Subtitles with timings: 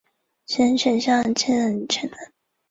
[0.47, 1.47] 十项全能七
[1.79, 2.17] 项全能